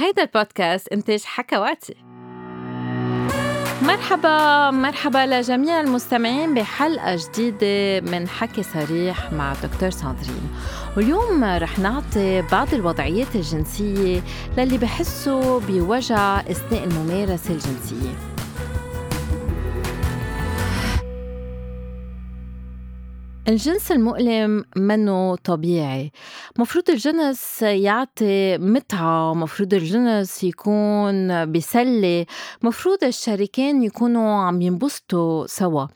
[0.00, 1.94] هيدا البودكاست إنتاج حكواتي
[3.82, 10.50] مرحبا مرحبا لجميع المستمعين بحلقة جديدة من حكي صريح مع دكتور ساندرين.
[10.96, 14.22] واليوم رح نعطي بعض الوضعيات الجنسية
[14.58, 18.29] للي بحسوا بوجع أثناء الممارسة الجنسية.
[23.50, 26.12] الجنس المؤلم منه طبيعي.
[26.58, 32.26] مفروض الجنس يعطي متعة مفروض الجنس يكون بيسلي
[32.62, 35.86] مفروض الشريكين يكونوا عم ينبسطوا سوا.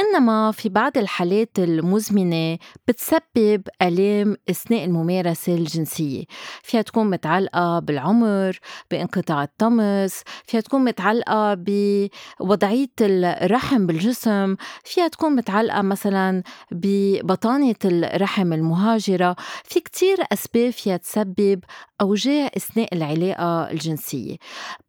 [0.00, 6.24] إنما في بعض الحالات المزمنة بتسبب آلام أثناء الممارسة الجنسية.
[6.62, 8.58] فيها تكون متعلقة بالعمر
[8.90, 16.42] بانقطاع الطمس فيها تكون متعلقة بوضعية الرحم بالجسم فيها تكون متعلقة مثلا
[16.86, 19.36] ببطانة الرحم المهاجرة.
[19.64, 21.60] في كتير أسباب فيها تسبب
[22.00, 24.36] أوجاع أثناء العلاقة الجنسية.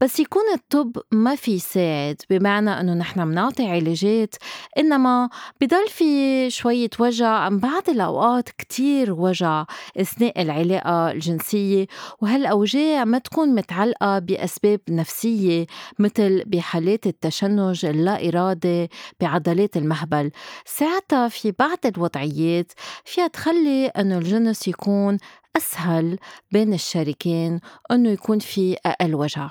[0.01, 4.35] بس يكون الطب ما في يساعد بمعنى أنه نحن منعطي علاجات
[4.77, 5.29] إنما
[5.61, 7.49] بضل في شوية وجع.
[7.49, 9.65] بعض الأوقات كتير وجع
[9.97, 11.87] أثناء العلاقة الجنسية
[12.21, 15.65] وهالأوجاع ما تكون متعلقة بأسباب نفسية
[15.99, 18.89] مثل بحالات التشنج اللا إرادي
[19.21, 20.31] بعضلات المهبل.
[20.65, 22.71] ساعتها في بعض الوضعيات
[23.05, 25.17] فيها تخلي أنه الجنس يكون
[25.57, 26.19] أسهل
[26.51, 27.59] بين الشريكين
[27.91, 29.49] أنه يكون في أقل وجع.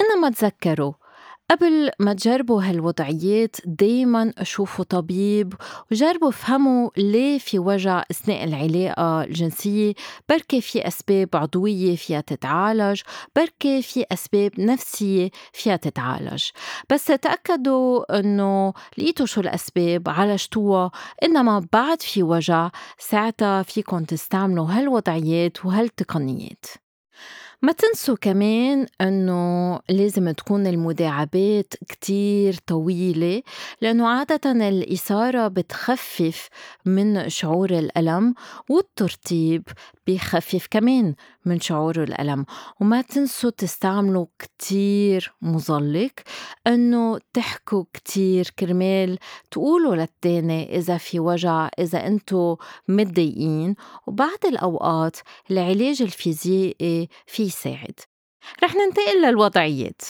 [0.00, 0.92] إنما تذكروا
[1.50, 5.54] قبل ما تجربوا هالوضعيات دايما شوفوا طبيب
[5.92, 9.94] وجربوا فهموا ليه في وجع أثناء العلاقة الجنسية
[10.28, 13.00] بركي في أسباب عضوية فيها تتعالج
[13.36, 16.44] بركي في أسباب نفسية فيها تتعالج.
[16.92, 20.90] بس تأكدوا أنه لقيتوا شو الأسباب عالجتوها.
[21.22, 26.64] إنما بعد في وجع ساعتها فيكم تستعملوا هالوضعيات وهالتقنيات.
[27.62, 33.42] ما تنسوا كمان إنه لازم تكون المداعبات كتير طويلة
[33.80, 36.48] لأنه عادة الإثارة بتخفف
[36.84, 38.34] من شعور الألم
[38.70, 39.62] والترطيب
[40.06, 41.14] بخفف كمان
[41.44, 42.46] من شعور الألم.
[42.80, 46.12] وما تنسوا تستعملوا كتير مظلق
[46.66, 49.18] أنه تحكوا كتير كرمال
[49.50, 52.56] تقولوا للتاني إذا في وجع إذا أنتوا
[52.88, 53.74] متضايقين.
[54.06, 55.16] وبعد الأوقات
[55.50, 58.00] العلاج الفيزيائي في يساعد.
[58.64, 60.02] رح ننتقل للوضعيات.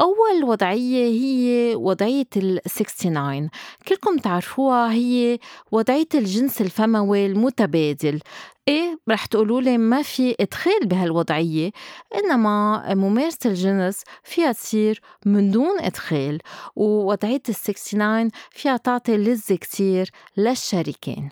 [0.00, 3.50] أول وضعية هي وضعية ال 69
[3.88, 5.38] كلكم تعرفوها هي
[5.72, 8.20] وضعية الجنس الفموي المتبادل.
[8.68, 11.70] إيه رح تقولوا لي ما في إدخال بهالوضعية
[12.14, 16.38] إنما ممارسة الجنس فيها تصير من دون إدخال
[16.76, 21.30] ووضعية ال 69 فيها تعطي لذة كتير للشريكين.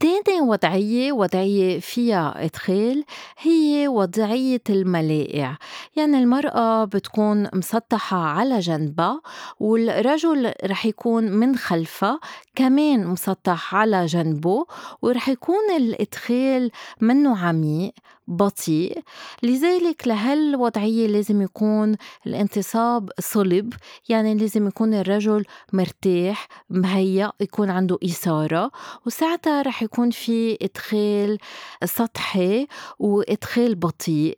[0.00, 3.04] تاني وضعية وضعية فيها إدخال
[3.38, 5.56] هي وضعية الملائع
[5.96, 9.20] يعني المرأة بتكون مسطحة على جنبها
[9.60, 12.20] والرجل رح يكون من خلفها
[12.54, 14.66] كمان مسطح على جنبه
[15.02, 17.92] ورح يكون الإدخال منه عميق
[18.36, 19.02] بطيء.
[19.42, 23.72] لذلك لهالوضعية لازم يكون الانتصاب صلب؟
[24.08, 28.70] يعني لازم يكون الرجل مرتاح مهيأ يكون عنده إثارة.
[29.06, 31.38] وساعتها رح يكون في إدخال
[31.84, 32.66] سطحي
[32.98, 34.36] وإدخال بطيء.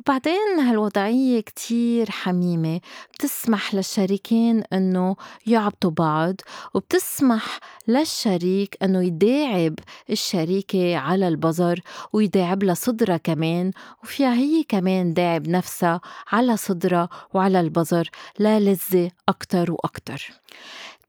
[0.00, 2.80] وبعدين هالوضعية كتير حميمة.
[3.14, 5.16] بتسمح للشريكين إنه
[5.46, 6.34] يعبطوا بعض
[6.74, 7.58] وبتسمح
[7.88, 9.74] للشريك إنه يداعب
[10.10, 11.80] الشريكة على البظر
[12.12, 13.70] ويداعب لها صدرها كمان
[14.02, 16.00] وفيها هي كمان داعب نفسها
[16.32, 18.10] على صدرها وعلى البظر
[18.40, 20.30] للذة أكتر وأكتر.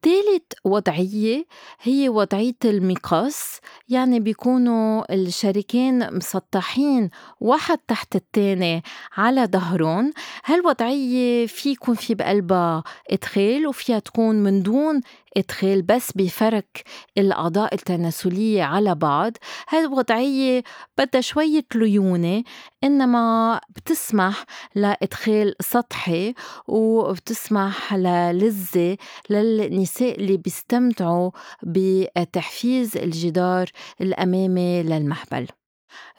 [0.04, 1.46] تالت وضعية
[1.82, 3.60] هي وضعية المقص
[3.90, 7.10] يعني بيكونوا الشريكين مسطحين
[7.40, 8.84] واحد تحت التاني
[9.18, 10.14] على ظهرهم.
[10.46, 15.02] هالوضعية في يكون في بقلبها إدخال وفيها تكون من دون
[15.38, 16.84] إدخال بس بفرك
[17.18, 19.32] الأعضاء التناسلية على بعض.
[19.70, 20.64] هاي الوضعية
[20.98, 22.44] بدها شوية ليونة
[22.84, 26.34] إنما بتسمح لإدخال سطحي
[26.68, 28.98] وبتسمح للذة
[29.30, 31.32] للنساء اللي بيستمتعوا
[31.64, 33.70] بتحفيز الجدار
[34.02, 35.48] الأمامي للمهبل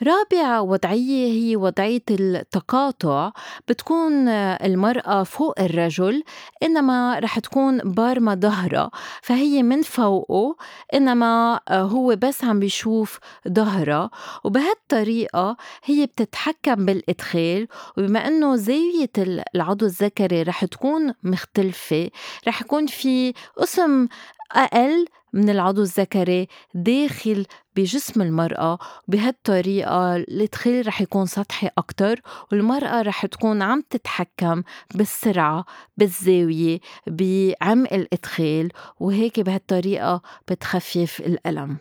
[0.03, 3.33] رابع وضعية هي وضعية التقاطع.
[3.69, 6.23] بتكون المرأة فوق الرجل
[6.63, 8.91] إنما رح تكون بارمة ظهرها
[9.23, 10.57] فهي من فوقه
[10.95, 13.19] إنما هو بس عم بيشوف
[13.49, 14.11] ظهرها
[14.45, 17.69] وبهالطريقة هي بتتحكم بالإدخال.
[17.99, 19.11] وبما إنه زاوية
[19.55, 22.11] العضو الذكري رح تكون مختلفة
[22.49, 24.09] رح يكون في قسم
[24.53, 27.47] أقل من العضو الذكري داخل
[27.77, 28.79] بجسم المرأة
[29.09, 32.21] بهالطريقة الإدخال رح يكون سطحي أكتر
[32.53, 34.63] والمرأة رح تكون عم تتحكم
[34.95, 35.65] بالسرعة
[35.97, 38.69] بالزاوية بعمق الإدخال
[39.01, 41.79] وهيك بهالطريقة بتخفف الألم.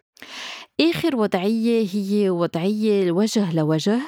[0.82, 4.00] آخر وضعية هي وضعية وجه لوجه.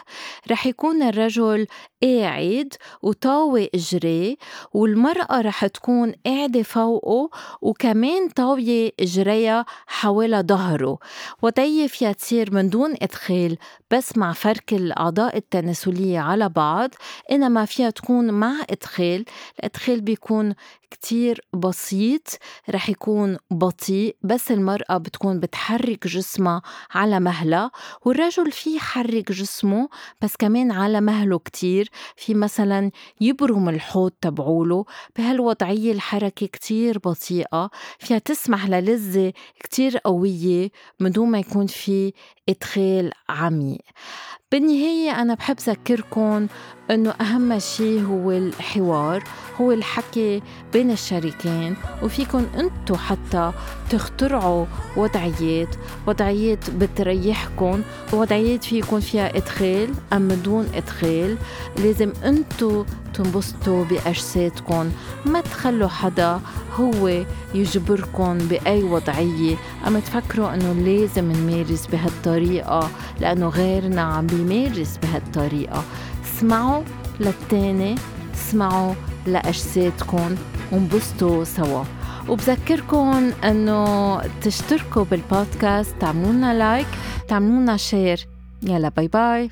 [0.52, 1.68] رح يكون الرجل
[2.04, 4.36] قاعد وطاوي إجريه
[4.74, 7.30] والمرأة رح تكون قاعدة فوقه
[7.62, 10.98] وكمان طاوية إجريها حوالى ظهره.
[11.42, 13.58] وضعية فيها تصير من دون إدخال
[13.92, 16.90] بس مع فرك الأعضاء التناسلية على بعض
[17.32, 19.26] إنما فيها تكون مع إدخال.
[19.60, 20.54] الإدخال بيكون
[20.92, 22.28] كتير بسيط
[22.70, 26.55] رح يكون بطيء بس المرأة بتكون بتحرك جسمها
[26.92, 27.72] على مهلها
[28.06, 29.90] والرجل في يحرك جسمه
[30.22, 31.90] بس كمان على مهله كتير.
[32.16, 32.92] في مثلا
[33.22, 34.86] يبرم الحوض تبعوله
[35.18, 37.70] بهالوضعية الحركة كتير بطيئة.
[38.00, 40.70] فيها تسمح للذة كتير قوية
[41.00, 42.14] من دون ما يكون في
[42.50, 43.82] إدخال عميق.
[44.52, 46.48] بالنهاية أنا بحب ذكركم
[46.92, 49.24] إنه أهم شي هو الحوار
[49.62, 50.42] هو الحكي
[50.74, 51.76] بين الشريكين.
[52.04, 53.52] وفيكن أنتو حتى
[53.90, 54.66] تخترعوا
[54.98, 55.76] وضعيات
[56.08, 57.82] وضعيات بتريحكن
[58.14, 61.38] وضعيات في يكون فيها إدخال أم دون إدخال
[61.78, 64.92] لازم أنتو تنبسطوا بأجسادكم
[65.26, 66.40] ما تخلوا حدا
[66.80, 69.56] هو يجبركم بأي وضعية.
[69.88, 72.90] أم تفكروا أنه لازم نمارس بهالطريقة
[73.20, 75.84] لأنه غيرنا عم بيمارس بهالطريقة.
[76.26, 76.84] اسمعوا
[77.20, 77.96] للتاني
[78.36, 78.94] اسمعوا
[79.28, 80.36] لأجسادكم
[80.72, 81.84] وانبسطوا سوا.
[82.30, 86.88] وبذكركم إنه تشتركوا بالبودكاست تعملوا لنا like
[87.28, 88.28] تعملوا لنا share
[88.64, 89.50] يلا bye bye